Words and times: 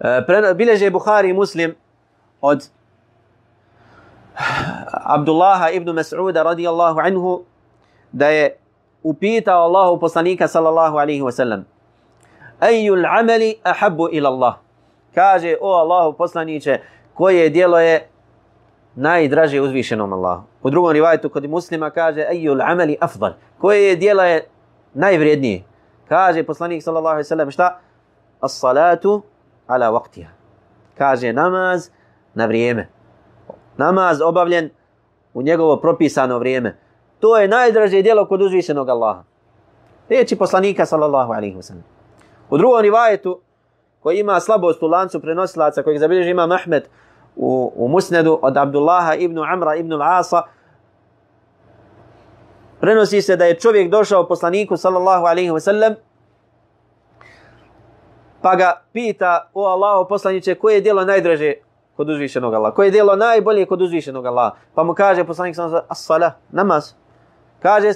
E, 0.00 0.54
Bileže 0.54 0.90
Buhari 0.90 1.32
muslim 1.32 1.74
od 2.40 2.62
Abdullaha 5.04 5.70
ibn 5.70 5.90
Mas'uda 5.90 6.44
radijallahu 6.44 7.00
anhu 7.00 7.42
da 8.12 8.26
je 8.28 8.56
upitao 9.02 9.64
Allahu 9.64 10.00
poslanika 10.00 10.48
sallallahu 10.48 10.96
alaihi 10.98 11.22
wa 11.22 11.32
sallam 11.32 11.64
Ejul 12.60 13.06
ameli 13.06 13.58
ahabbu 13.62 14.08
ila 14.12 14.28
Allah. 14.28 14.54
Kaže, 15.14 15.56
o 15.60 15.74
Allahu 15.74 16.12
poslaniće, 16.12 16.80
koje 17.14 17.48
dijelo 17.50 17.78
je 17.78 18.08
najdraže 18.94 19.60
uzvišenom 19.60 20.12
Allahu. 20.12 20.42
U 20.62 20.70
drugom 20.70 20.92
rivajetu 20.92 21.28
kod 21.28 21.50
muslima 21.50 21.90
kaže, 21.90 22.26
ejul 22.30 22.62
ameli 22.62 22.96
afdal. 23.00 23.32
Koje 23.58 23.88
je 23.88 23.96
dijelo 23.96 24.22
je 24.22 24.46
najvrijednije. 24.94 25.62
Kaže 26.08 26.42
poslanik 26.42 26.82
sallallahu 26.82 27.14
alaihi 27.14 27.26
wa 27.26 27.28
sallam 27.28 27.50
šta? 27.50 27.78
As-salatu 28.40 29.22
ala 29.68 29.92
waqtiha. 29.92 30.32
Kaže 30.98 31.32
namaz 31.32 31.90
na 32.34 32.46
vrijeme. 32.46 32.88
Namaz 33.76 34.20
obavljen 34.20 34.70
u 35.34 35.42
njegovo 35.42 35.76
propisano 35.76 36.38
vrijeme. 36.38 36.76
To 37.20 37.38
je 37.38 37.48
najdraže 37.48 38.02
djelo 38.02 38.26
kod 38.26 38.42
uzvišenog 38.42 38.88
Allaha. 38.88 39.22
Riječi 40.08 40.36
poslanika 40.36 40.86
sallallahu 40.86 41.32
alaihi 41.32 41.56
wa. 41.56 41.74
U 42.50 42.58
drugom 42.58 42.80
rivajetu 42.80 43.40
koji 44.00 44.18
ima 44.18 44.40
slabost 44.40 44.82
u 44.82 44.86
lancu 44.86 45.20
prenosilaca 45.20 45.82
kojeg 45.82 45.98
zabilježi 45.98 46.30
ima 46.30 46.48
Ahmed 46.54 46.88
u, 47.36 47.72
u 47.76 47.88
Musnedu 47.88 48.38
od 48.42 48.56
Abdullaha 48.56 49.14
ibn 49.14 49.38
Amra 49.38 49.76
ibn 49.76 49.92
Al-Asa 49.92 50.42
prenosi 52.80 53.22
se 53.22 53.36
da 53.36 53.44
je 53.44 53.58
čovjek 53.58 53.90
došao 53.90 54.28
poslaniku 54.28 54.76
sallallahu 54.76 55.24
alaihi 55.24 55.50
wa 55.50 55.94
pa 58.42 58.56
ga 58.56 58.82
pita 58.92 59.50
o 59.54 59.66
Allahu 59.66 60.08
poslaniće 60.08 60.54
koje 60.54 60.74
je 60.74 60.80
djelo 60.80 61.04
najdraže 61.04 61.54
kod 61.96 62.08
uzvišenog 62.08 62.54
Allaha, 62.54 62.74
koje 62.74 62.86
je 62.86 62.90
djelo 62.90 63.16
najbolje 63.16 63.66
kod 63.66 63.82
uzvišenog 63.82 64.26
Allaha. 64.26 64.56
Pa 64.74 64.84
mu 64.84 64.94
kaže 64.94 65.24
poslanik 65.24 65.56
sam 65.56 65.70
za 65.70 65.82
as-salah, 65.88 66.32
namaz. 66.50 66.92
Kaže 67.62 67.92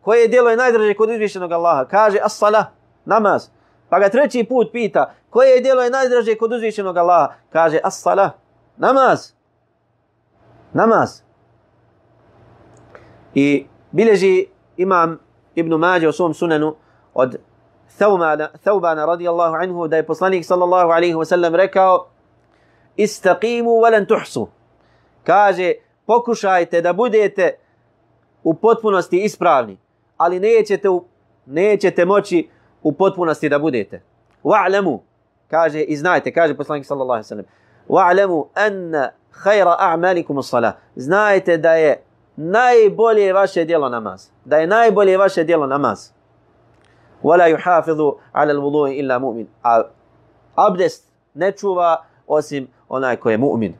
koje 0.00 0.20
je 0.20 0.28
djelo 0.28 0.50
je 0.50 0.56
najdraže 0.56 0.94
kod 0.94 1.10
uzvišenog 1.10 1.52
Allaha? 1.52 1.84
Kaže 1.84 2.18
as-salah, 2.18 2.64
namaz. 3.04 3.48
Pa 3.88 3.98
ga 3.98 4.08
treći 4.08 4.44
put 4.44 4.72
pita, 4.72 5.14
koje 5.30 5.48
je 5.48 5.60
djelo 5.60 5.82
je 5.82 5.90
najdraže 5.90 6.34
kod 6.34 6.52
uzvišenog 6.52 6.96
Allaha? 6.96 7.32
Kaže, 7.52 7.78
as-salah, 7.84 8.30
namaz. 8.76 9.32
Namaz. 10.72 11.22
I 13.34 13.66
bilježi 13.90 14.46
imam 14.76 15.18
Ibn 15.54 15.74
Mađe 15.74 16.08
u 16.08 16.12
svom 16.12 16.34
sunanu 16.34 16.74
od 17.14 17.36
Thaubana, 17.98 18.48
Thaubana 18.64 19.06
radijallahu 19.06 19.54
anhu 19.54 19.88
da 19.88 19.96
je 19.96 20.06
poslanik 20.06 20.44
sallallahu 20.44 20.90
alaihi 20.90 21.14
wa 21.14 21.24
sallam 21.24 21.54
rekao 21.54 22.06
istaqimu 22.96 23.80
velen 23.84 24.06
tuhsu. 24.06 24.48
Kaže, 25.24 25.72
pokušajte 26.06 26.80
da 26.80 26.92
budete 26.92 27.52
u 28.44 28.54
potpunosti 28.54 29.24
ispravni, 29.24 29.78
ali 30.16 30.40
nećete, 30.40 30.88
nećete 31.46 32.04
moći 32.04 32.48
u 32.82 32.92
potpunosti 32.92 33.48
da 33.48 33.58
budete. 33.58 34.02
Wa'lamu, 34.44 34.98
kaže 35.48 35.80
i 35.80 35.96
znajte, 35.96 36.32
kaže 36.32 36.56
poslanik 36.56 36.86
sallallahu 36.86 37.12
alejhi 37.12 37.24
ve 37.24 37.28
sellem. 37.28 37.46
Wa'lamu 37.88 38.46
anna 38.54 39.10
khayra 39.44 39.76
a'malikum 39.78 40.38
as-salah. 40.38 40.72
Znajte 40.96 41.56
da 41.56 41.74
je 41.74 42.02
najbolje 42.36 43.32
vaše 43.32 43.64
djelo 43.64 43.88
namaz. 43.88 44.28
Da 44.44 44.56
je 44.56 44.66
najbolje 44.66 45.18
vaše 45.18 45.44
djelo 45.44 45.66
namaz. 45.66 46.10
ولا 47.22 47.46
يحافظ 47.46 48.00
على 48.34 48.52
الوضوء 48.52 49.00
الا 49.00 49.18
مؤمن 49.18 49.44
mu'min. 49.44 49.48
A 49.64 49.84
abdest 50.56 51.04
ne 51.34 51.52
čuva 51.52 52.04
osim 52.28 52.68
onaj 52.88 53.16
ko 53.20 53.30
je 53.30 53.36
mu'min. 53.36 53.74